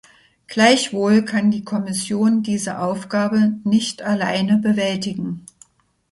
[0.47, 5.45] Gleichwohl kann die Kommission diese Aufgabe nicht alleine bewältigen.